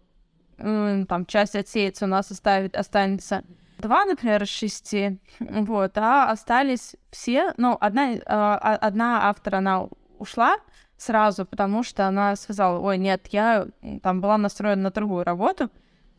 [0.57, 3.45] там часть отсеется, у нас оставит, останется
[3.83, 9.89] два, например, из шести, вот, а остались все, ну, одна, а, а, одна автор, она
[10.19, 10.57] ушла
[10.97, 13.67] сразу, потому что она сказала, ой, нет, я
[14.03, 15.71] там была настроена на другую работу,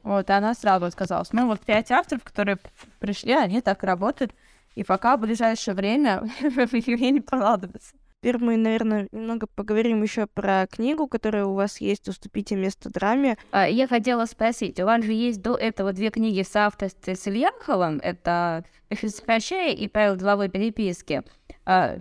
[0.04, 1.34] вот, и она сразу отказалась.
[1.34, 2.58] Мы вот пять авторов, которые
[3.00, 4.34] пришли, они так работают,
[4.76, 7.96] и пока в ближайшее время ей не понадобится.
[8.24, 13.38] Теперь мы, наверное, немного поговорим еще про книгу, которая у вас есть «Уступите место драме».
[13.52, 17.28] А, я хотела спросить, у вас же есть до этого две книги в соавторстве с
[17.28, 21.24] Ильяховым, это «Сокращая» и «Правила деловой переписки».
[21.66, 21.98] А,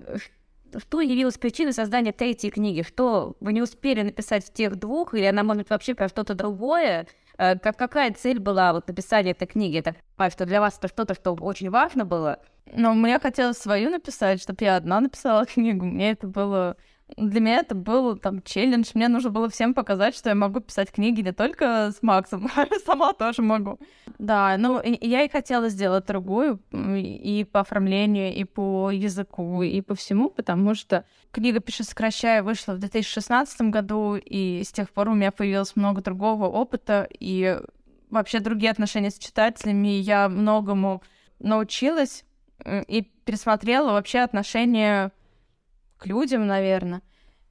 [0.79, 2.83] что явилось причиной создания третьей книги?
[2.83, 7.09] Что вы не успели написать в тех двух, или она может вообще про что-то другое?
[7.43, 9.77] А, как, какая цель была вот написания этой книги?
[9.77, 9.97] Это
[10.31, 12.39] что для вас это что-то, что очень важно было?
[12.73, 15.85] Но мне хотелось свою написать, чтобы я одна написала книгу.
[15.85, 16.77] Мне это было...
[17.17, 18.91] Для меня это был там челлендж.
[18.95, 22.67] Мне нужно было всем показать, что я могу писать книги не только с Максом, а
[22.85, 23.79] сама тоже могу.
[24.19, 29.95] Да, ну я и хотела сделать другую и по оформлению, и по языку, и по
[29.95, 35.15] всему, потому что книга «Пиши, сокращая» вышла в 2016 году, и с тех пор у
[35.15, 37.59] меня появилось много другого опыта, и
[38.11, 39.89] вообще другие отношения с читателями.
[39.89, 41.03] Я многому
[41.39, 42.25] научилась,
[42.65, 45.11] и пересмотрела вообще отношение
[46.03, 47.01] к людям, наверное,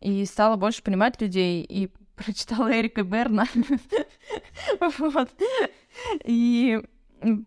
[0.02, 3.48] и стала больше понимать людей, и прочитала Эрика Берна.
[4.98, 5.30] вот.
[6.26, 6.82] И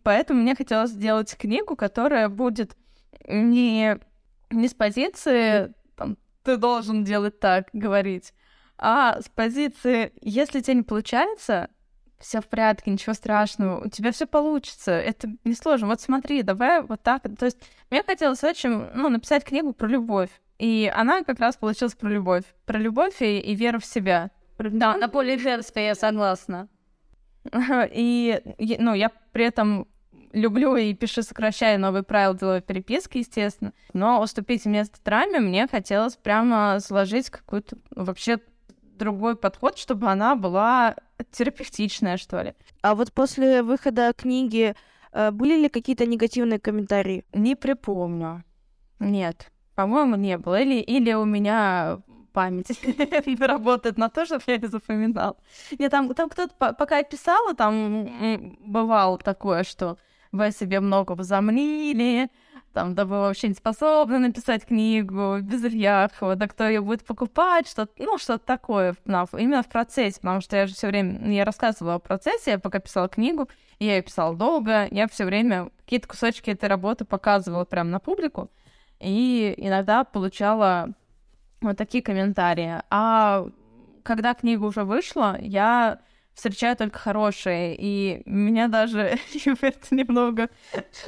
[0.02, 2.76] поэтому мне хотелось сделать книгу, которая будет
[3.28, 3.98] не,
[4.50, 8.32] не с позиции там, «ты должен делать так», говорить,
[8.78, 11.68] а с позиции «если тебе не получается,
[12.18, 15.88] все в порядке, ничего страшного, у тебя все получится, это несложно.
[15.88, 17.22] Вот смотри, давай вот так.
[17.38, 17.58] То есть
[17.90, 20.30] мне хотелось очень, ну, написать книгу про любовь.
[20.64, 22.44] И она как раз получилась про любовь.
[22.64, 24.30] Про любовь и, и веру в себя.
[24.58, 26.68] Да, на поле женское, я согласна.
[27.92, 28.40] И,
[28.78, 29.86] ну, я при этом
[30.32, 33.74] люблю и пишу, сокращая новые правила деловой переписки, естественно.
[33.92, 38.38] Но уступить место драме мне хотелось прямо сложить какую-то вообще
[38.96, 40.96] другой подход, чтобы она была
[41.30, 42.54] терапевтичная, что ли.
[42.80, 44.74] А вот после выхода книги
[45.12, 47.26] э, были ли какие-то негативные комментарии?
[47.34, 48.44] Не припомню.
[48.98, 49.50] Нет.
[49.74, 50.60] По-моему, не было.
[50.60, 52.00] Или, или у меня
[52.32, 52.68] память
[53.40, 55.36] работает на то, чтобы я не запоминал.
[55.78, 59.96] Нет, там, там кто-то, пока я писала, там бывало такое, что
[60.32, 62.28] вы себе много возомнили,
[62.74, 67.68] там, да вы вообще не способны написать книгу без Ильяхова, да кто ее будет покупать,
[67.68, 71.44] что ну, что-то такое, ну, именно в процессе, потому что я же все время, я
[71.44, 76.08] рассказывала о процессе, я пока писала книгу, я ее писала долго, я все время какие-то
[76.08, 78.50] кусочки этой работы показывала прямо на публику,
[79.04, 80.90] и иногда получала
[81.60, 82.82] вот такие комментарии.
[82.90, 83.46] А
[84.02, 86.00] когда книга уже вышла, я
[86.34, 89.18] встречаю только хорошие, и меня даже
[89.60, 90.50] это немного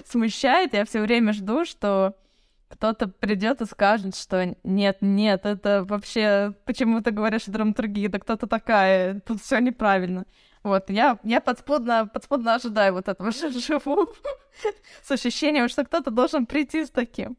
[0.05, 0.75] смущает.
[0.75, 2.17] Я все время жду, что
[2.69, 8.47] кто-то придет и скажет, что нет, нет, это вообще почему ты говоришь драматургия, да кто-то
[8.47, 10.27] такая, тут все неправильно.
[10.63, 14.09] Вот, я, я подспудно, подспудно ожидаю вот этого, живу
[15.03, 17.37] с ощущением, что кто-то должен прийти с таким.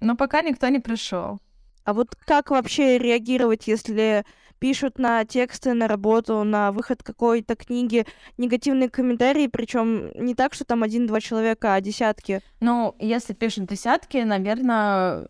[0.00, 1.40] Но пока никто не пришел.
[1.84, 4.24] А вот как вообще реагировать, если
[4.58, 8.06] пишут на тексты, на работу, на выход какой-то книги
[8.36, 12.40] негативные комментарии, причем не так, что там один-два человека, а десятки.
[12.60, 15.28] Ну, если пишут десятки, наверное,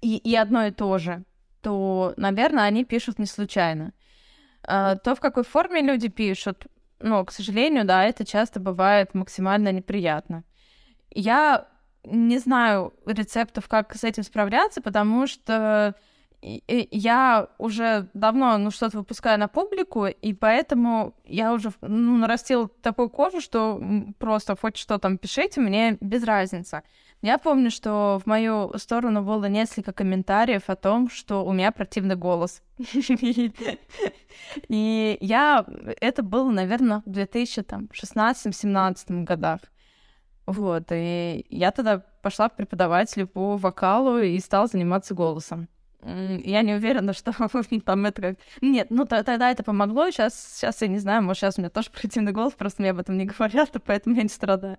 [0.00, 1.24] и, и одно и то же,
[1.60, 3.92] то, наверное, они пишут не случайно.
[4.64, 6.66] А, то, в какой форме люди пишут,
[7.00, 10.44] ну, к сожалению, да, это часто бывает максимально неприятно.
[11.10, 11.68] Я
[12.04, 15.94] не знаю рецептов, как с этим справляться, потому что
[16.42, 23.10] я уже давно ну, что-то выпускаю на публику, и поэтому я уже ну, нарастила такую
[23.10, 23.80] кожу, что
[24.18, 26.82] просто хоть что там пишите, мне без разницы.
[27.22, 32.16] Я помню, что в мою сторону было несколько комментариев о том, что у меня противный
[32.16, 32.62] голос.
[34.68, 35.64] И я...
[36.00, 39.60] Это было, наверное, в 2016-17 годах.
[40.46, 45.68] Вот, и я тогда пошла к преподавателю по вокалу и стала заниматься голосом.
[46.04, 47.32] Я не уверена, что
[47.84, 48.36] там это как...
[48.60, 51.90] Нет, ну тогда это помогло, сейчас, сейчас я не знаю, может, сейчас у меня тоже
[51.92, 54.78] противный голос, просто мне об этом не говорят, поэтому я не страдаю.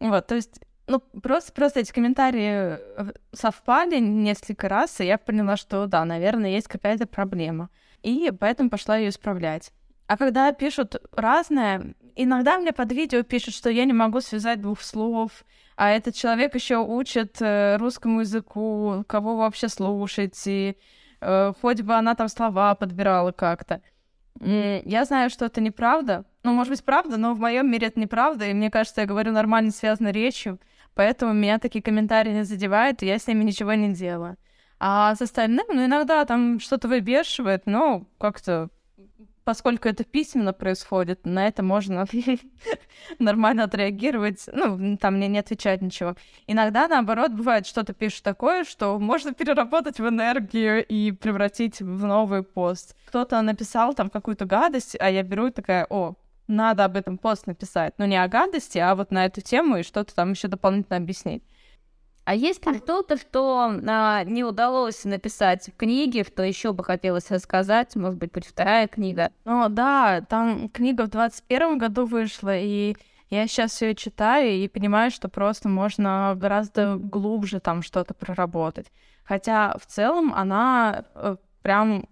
[0.00, 5.56] Вот, то есть, ну, просто, просто эти комментарии э, совпали несколько раз, и я поняла,
[5.56, 7.68] что да, наверное, есть какая-то проблема.
[8.02, 9.72] И поэтому пошла ее исправлять.
[10.06, 14.82] А когда пишут разное, иногда мне под видео пишут, что я не могу связать двух
[14.82, 15.44] слов,
[15.76, 20.76] а этот человек еще учит э, русскому языку, кого вообще слушать, и
[21.20, 23.80] э, хоть бы она там слова подбирала как-то.
[24.40, 26.24] Я знаю, что это неправда.
[26.44, 29.32] Ну, может быть, правда, но в моем мире это неправда, и мне кажется, я говорю
[29.32, 30.60] нормально связанной речью,
[30.94, 34.36] поэтому меня такие комментарии не задевают, и я с ними ничего не делаю.
[34.80, 38.70] А с остальным, ну, иногда там что-то выбешивает, но как-то
[39.48, 42.04] поскольку это письменно происходит, на это можно
[43.18, 46.16] нормально отреагировать, ну, там мне не отвечать ничего.
[46.46, 52.42] Иногда, наоборот, бывает, что-то пишешь такое, что можно переработать в энергию и превратить в новый
[52.42, 52.94] пост.
[53.06, 57.46] Кто-то написал там какую-то гадость, а я беру и такая, о, надо об этом пост
[57.46, 57.94] написать.
[57.96, 61.42] Но не о гадости, а вот на эту тему и что-то там еще дополнительно объяснить.
[62.28, 67.30] А есть ли что-то, что а, не удалось написать в книге, что еще бы хотелось
[67.30, 67.96] рассказать?
[67.96, 69.32] Может быть, будет вторая книга?
[69.46, 72.96] Ну да, там книга в 21 году вышла, и
[73.30, 78.92] я сейчас все читаю и понимаю, что просто можно гораздо глубже там что-то проработать.
[79.24, 82.10] Хотя в целом она э, прям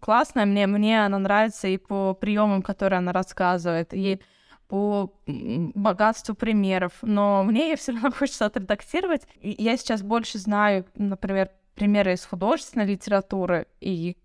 [0.00, 4.20] классная, мне, мне она нравится и по приемам, которые она рассказывает, и
[4.68, 9.22] по богатству примеров, но мне все равно хочется отредактировать.
[9.40, 14.16] Я сейчас больше знаю, например, примеры из художественной литературы и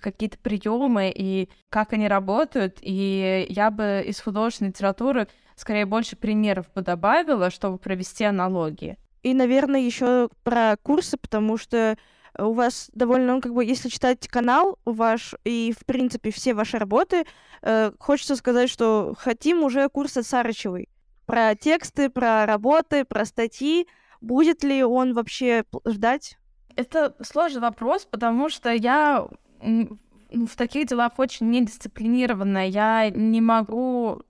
[0.00, 2.78] какие-то приемы и как они работают.
[2.80, 8.96] И я бы из художественной литературы скорее больше примеров бы добавила, чтобы провести аналогии.
[9.22, 11.96] И, наверное, еще про курсы, потому что
[12.38, 16.78] у вас довольно, ну, как бы, если читать канал ваш и, в принципе, все ваши
[16.78, 17.24] работы,
[17.62, 20.88] э, хочется сказать, что хотим уже курс от Сарычевой.
[21.26, 23.86] Про тексты, про работы, про статьи.
[24.20, 26.38] Будет ли он вообще ждать?
[26.74, 29.28] Это сложный вопрос, потому что я
[29.60, 32.66] в таких делах очень недисциплинированная.
[32.66, 34.22] Я не могу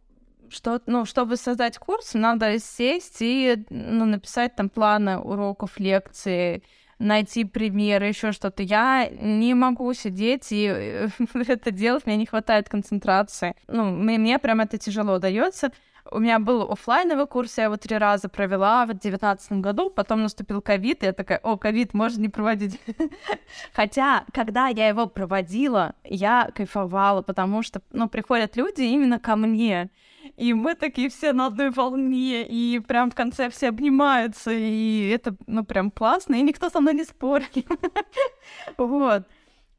[0.50, 6.62] что, ну, чтобы создать курс, надо сесть и ну, написать там планы уроков, лекции,
[6.98, 8.62] найти примеры, еще что-то.
[8.62, 11.08] Я не могу сидеть и э,
[11.48, 13.54] это делать, мне не хватает концентрации.
[13.66, 15.70] Ну, мне, мне прям это тяжело дается.
[16.10, 20.62] У меня был офлайновый курс, я его три раза провела в девятнадцатом году, потом наступил
[20.62, 22.80] ковид, и я такая, о, ковид, можно не проводить.
[23.74, 29.90] Хотя, когда я его проводила, я кайфовала, потому что, ну, приходят люди именно ко мне,
[30.36, 35.36] и мы такие все на одной волне, и прям в конце все обнимаются, и это,
[35.46, 37.50] ну, прям классно, и никто со мной не спорит.
[38.78, 39.24] Вот.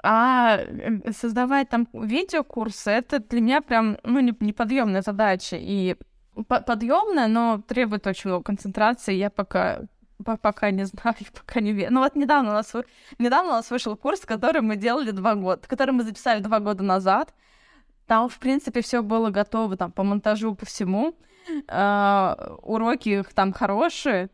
[0.01, 5.57] А э, создавать там видеокурсы, это для меня прям, ну, неподъемная задача.
[5.59, 5.97] И
[6.47, 9.13] подъемная, но требует очень много концентрации.
[9.15, 9.81] Я пока
[10.23, 11.93] пока не знаю, пока не верю.
[11.93, 12.73] Ну вот недавно у нас
[13.17, 16.83] недавно у нас вышел курс, который мы делали два года, который мы записали два года
[16.83, 17.33] назад.
[18.10, 21.15] Там, в принципе, все было готово там по монтажу, по всему.
[21.67, 24.29] Uh, уроки там хорошие,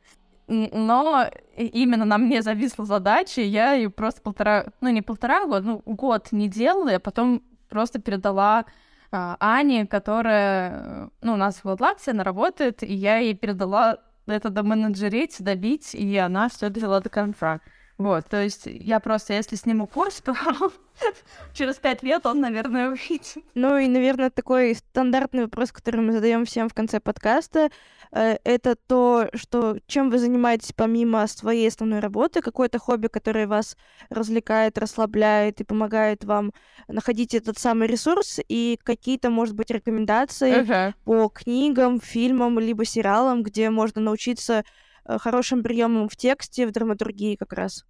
[0.47, 5.62] но именно на мне зависла задача, и я ее просто полтора, ну не полтора года,
[5.62, 8.66] ну год не делала, а потом просто передала
[9.12, 14.49] uh, Ане, которая, ну, у нас в Латлаксе, она работает, и я ей передала это
[14.49, 17.60] до менеджерить, добить, и она все довела до конца.
[17.98, 20.36] Вот, то есть я просто, если сниму курс, то
[21.54, 23.38] через пять лет он, наверное, выйдет.
[23.54, 27.70] Ну и, наверное, такой стандартный вопрос, который мы задаем всем в конце подкаста,
[28.12, 33.78] э, это то, что чем вы занимаетесь помимо своей основной работы, какое-то хобби, которое вас
[34.10, 36.52] развлекает, расслабляет и помогает вам
[36.89, 40.96] находить этот самый ресурс, и какие-то, может быть, рекомендации Ага.
[41.06, 44.66] по книгам, фильмам, либо сериалам, где можно научиться
[45.08, 47.86] хорошим приемам в тексте, в драматургии как раз.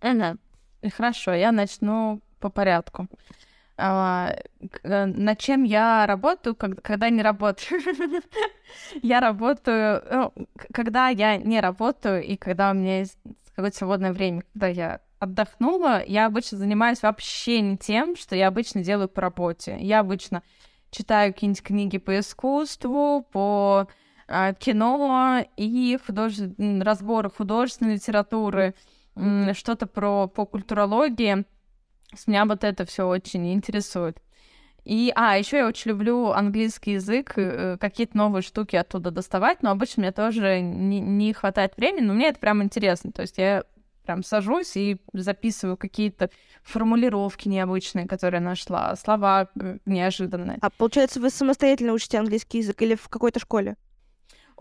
[0.00, 0.36] Ага.
[0.96, 3.08] Хорошо, я начну по порядку.
[3.76, 4.34] А,
[4.82, 7.80] э, над чем я работаю, ког- когда не работаю?
[9.02, 10.32] Я работаю,
[10.72, 13.18] когда я не работаю и когда у меня есть
[13.54, 18.82] какое-то свободное время, когда я отдохнула, я обычно занимаюсь вообще не тем, что я обычно
[18.84, 19.76] делаю по работе.
[19.80, 20.42] Я обычно
[20.90, 23.88] читаю какие-нибудь книги по искусству, по
[24.58, 28.74] кино и художе- разборы художественной литературы,
[29.52, 31.44] что-то про по культурологии.
[32.14, 34.20] С меня вот это все очень интересует.
[34.84, 39.70] И, а, еще я очень люблю английский язык, э, какие-то новые штуки оттуда доставать, но
[39.70, 43.12] обычно мне тоже не, не хватает времени, но мне это прям интересно.
[43.12, 43.64] То есть я
[44.04, 46.30] прям сажусь и записываю какие-то
[46.62, 50.58] формулировки необычные, которые нашла, слова э, неожиданные.
[50.62, 53.76] А получается, вы самостоятельно учите английский язык или в какой-то школе?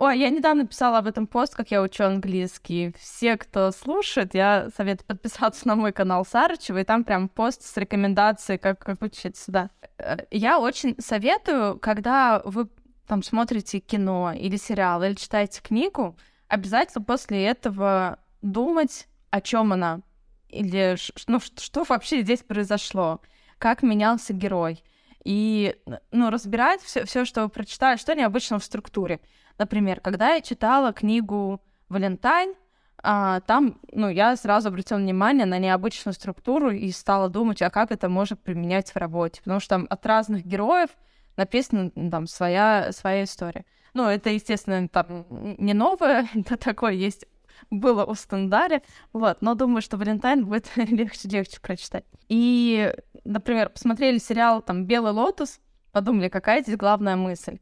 [0.01, 2.95] Ой, я недавно писала об этом пост, как я учу английский.
[2.97, 7.75] Все, кто слушает, я советую подписаться на мой канал Сарычева, и там прям пост с
[7.75, 9.71] рекомендацией, как, как учить сюда.
[9.97, 12.69] Э, Я очень советую, когда вы
[13.07, 16.15] там смотрите кино или сериал, или читаете книгу,
[16.47, 19.99] обязательно после этого думать, о чем она,
[20.47, 20.95] или
[21.27, 23.19] ну, что вообще здесь произошло,
[23.57, 24.81] как менялся герой.
[25.25, 25.75] И
[26.11, 29.19] ну, разбирать все, все, что вы прочитали, что необычно в структуре.
[29.59, 32.55] Например, когда я читала книгу «Валентайн»,
[33.01, 37.91] а, там, ну, я сразу обратила внимание на необычную структуру и стала думать, а как
[37.91, 39.41] это можно применять в работе.
[39.41, 40.89] Потому что там от разных героев
[41.37, 43.65] написана м, там своя, своя история.
[43.93, 47.25] Ну, это, естественно, там не новое, это такое есть
[47.69, 48.81] было у Стандаре,
[49.11, 52.05] вот, но думаю, что Валентайн будет легче-легче прочитать.
[52.29, 52.93] И,
[53.25, 55.59] например, посмотрели сериал там «Белый лотос»,
[55.91, 57.59] подумали, какая здесь главная мысль.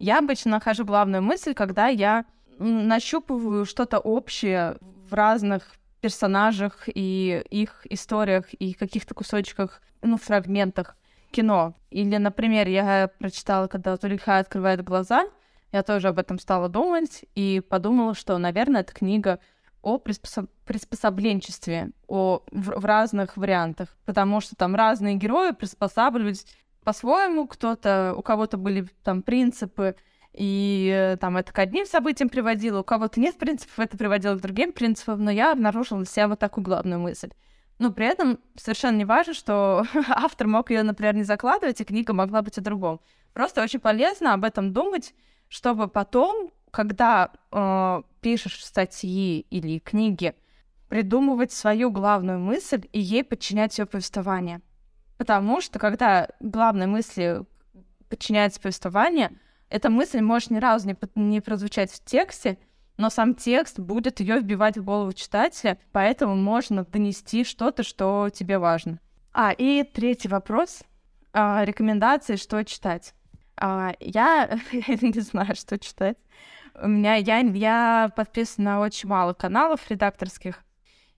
[0.00, 2.24] Я обычно нахожу главную мысль, когда я
[2.58, 10.96] нащупываю что-то общее в разных персонажах и их историях и каких-то кусочках, ну, фрагментах
[11.30, 11.74] кино.
[11.90, 15.26] Или, например, я прочитала, когда Зулейха открывает глаза,
[15.70, 19.38] я тоже об этом стала думать и подумала, что, наверное, эта книга
[19.82, 26.46] о приспособ- приспособленчестве, о, в, в разных вариантах, потому что там разные герои приспосабливались
[26.84, 29.96] по-своему, кто-то, у кого-то были там принципы,
[30.32, 34.40] и э, там это к одним событиям приводило, у кого-то нет принципов, это приводило к
[34.40, 37.30] другим принципам, но я обнаружила для себя вот такую главную мысль.
[37.78, 42.12] Но при этом совершенно не важно, что автор мог ее, например, не закладывать, и книга
[42.12, 43.00] могла быть о другом.
[43.32, 45.14] Просто очень полезно об этом думать,
[45.48, 50.34] чтобы потом, когда э, пишешь статьи или книги,
[50.88, 54.60] придумывать свою главную мысль и ей подчинять ее повествование.
[55.20, 57.44] Потому что когда главной мысли
[58.08, 59.30] подчиняется повествование,
[59.68, 62.56] эта мысль может ни разу не, не прозвучать в тексте,
[62.96, 68.56] но сам текст будет ее вбивать в голову читателя, поэтому можно донести что-то, что тебе
[68.56, 68.98] важно.
[69.34, 70.84] А, и третий вопрос.
[71.34, 73.12] А, рекомендации, что читать.
[73.58, 76.16] А, я не знаю, что читать.
[76.82, 80.64] У меня я, я подписана на очень мало каналов редакторских,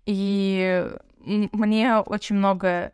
[0.06, 0.90] и
[1.24, 2.92] мне очень много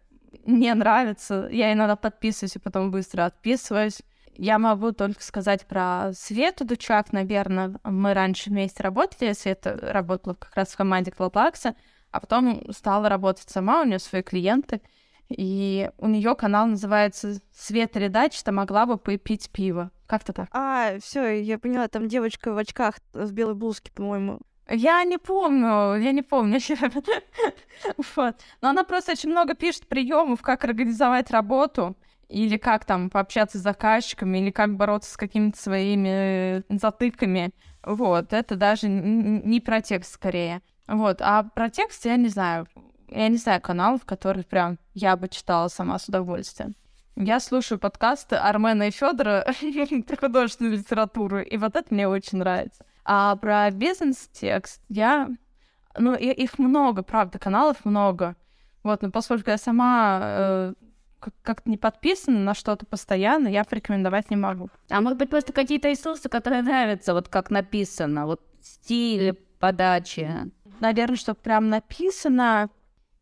[0.49, 1.49] не нравится.
[1.53, 4.01] Я иногда подписываюсь и потом быстро отписываюсь.
[4.35, 7.79] Я могу только сказать про Свету Дучак, наверное.
[7.85, 9.33] Мы раньше вместе работали.
[9.35, 11.75] Света работала как раз в команде Клоплакса,
[12.11, 14.81] а потом стала работать сама, у нее свои клиенты.
[15.29, 19.91] И у нее канал называется Света Редачта могла бы попить пиво.
[20.07, 20.49] Как-то так.
[20.53, 24.41] А, все, я поняла, там девочка в очках в белой блузке, по-моему.
[24.71, 26.59] Я не помню, я не помню.
[28.17, 28.37] вот.
[28.61, 31.97] Но она просто очень много пишет приемов, как организовать работу,
[32.29, 37.51] или как там пообщаться с заказчиками, или как бороться с какими-то своими э, затыками.
[37.83, 40.61] Вот, это даже не про текст скорее.
[40.87, 42.67] Вот, а про текст я не знаю.
[43.09, 46.75] Я не знаю каналов, которые прям я бы читала сама с удовольствием.
[47.17, 49.47] Я слушаю подкасты Армена и Федора
[50.07, 52.85] про художественную литературу, и вот это мне очень нравится.
[53.11, 55.31] А про бизнес-текст я...
[55.97, 58.37] Ну, и- их много, правда, каналов много.
[58.83, 60.75] Вот, но поскольку я сама э,
[61.19, 64.69] как- как-то не подписана на что-то постоянно, я порекомендовать не могу.
[64.91, 70.31] А может быть, просто какие-то ресурсы, которые нравятся, вот как написано, вот стиль подачи.
[70.81, 72.69] наверное, что прям написано,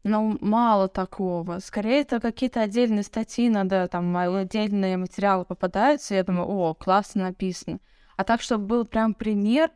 [0.02, 1.60] ну, мало такого.
[1.60, 7.22] Скорее, это какие-то отдельные статьи, надо там отдельные материалы попадаются, и я думаю, о, классно
[7.22, 7.78] написано.
[8.16, 9.70] А так, чтобы был прям пример,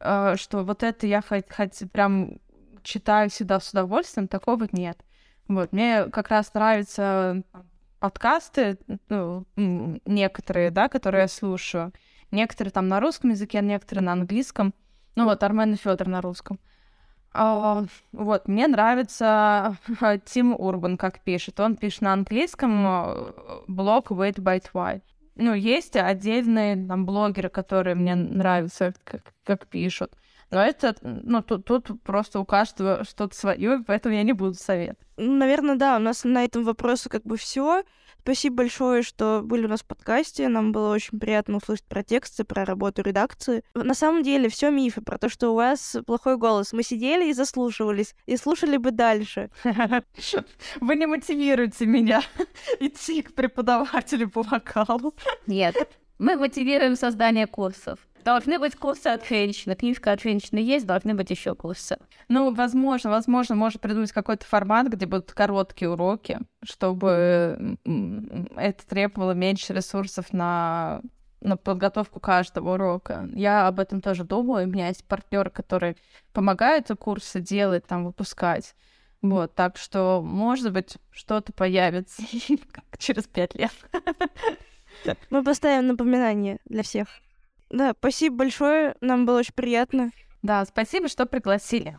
[0.00, 2.38] э, что вот это я хоть, хоть прям
[2.82, 4.98] читаю всегда с удовольствием, такого нет.
[5.48, 7.42] Вот, мне как раз нравятся
[8.00, 8.78] подкасты,
[9.08, 11.92] ну, некоторые, да, которые я слушаю.
[12.30, 14.74] Некоторые там на русском языке, некоторые на английском.
[15.14, 16.58] Ну вот, Армен и Федор на русском.
[17.32, 19.76] А, вот, мне нравится
[20.24, 21.60] Тим Урбан, как пишет.
[21.60, 23.32] Он пишет на английском э,
[23.68, 25.02] блог Wait by Why.
[25.36, 30.12] Ну, есть отдельные там блогеры, которые мне нравятся, как, как пишут.
[30.50, 34.98] Но это, ну, тут, тут просто у каждого что-то свое, поэтому я не буду совет.
[35.16, 37.82] Наверное, да, у нас на этом вопросе как бы все.
[38.20, 40.48] Спасибо большое, что были у нас в подкасте.
[40.48, 43.62] Нам было очень приятно услышать про тексты, про работу редакции.
[43.74, 46.72] На самом деле, все мифы про то, что у вас плохой голос.
[46.72, 49.50] Мы сидели и заслушивались, и слушали бы дальше.
[50.80, 52.20] Вы не мотивируете меня
[52.80, 55.14] идти к преподавателю по вокалу.
[55.46, 55.76] Нет,
[56.18, 58.00] мы мотивируем создание курсов.
[58.26, 59.76] Должны быть курсы от женщины.
[59.76, 61.96] Книжка от женщины есть, должны быть еще курсы.
[62.26, 67.78] Ну, возможно, возможно, может придумать какой-то формат, где будут короткие уроки, чтобы
[68.56, 71.02] это требовало меньше ресурсов на
[71.40, 73.28] на подготовку каждого урока.
[73.32, 74.66] Я об этом тоже думаю.
[74.66, 75.94] У меня есть партнеры, которые
[76.32, 78.74] помогают курсы делать, там, выпускать.
[79.22, 82.22] Вот, так что, может быть, что-то появится
[82.98, 83.70] через пять лет.
[85.30, 87.06] Мы поставим напоминание для всех.
[87.70, 90.10] Да, спасибо большое, нам было очень приятно.
[90.42, 91.98] Да, спасибо, что пригласили.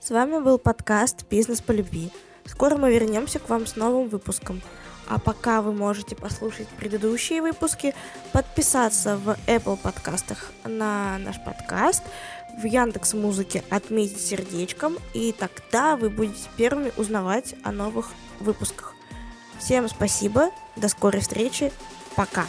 [0.00, 2.10] С вами был подкаст «Бизнес по любви».
[2.44, 4.60] Скоро мы вернемся к вам с новым выпуском.
[5.08, 7.94] А пока вы можете послушать предыдущие выпуски,
[8.32, 12.02] подписаться в Apple подкастах на наш подкаст,
[12.58, 18.10] в Яндекс Музыке отметить сердечком, и тогда вы будете первыми узнавать о новых
[18.40, 18.94] выпусках.
[19.58, 21.72] Всем спасибо, до скорой встречи,
[22.16, 22.44] пока!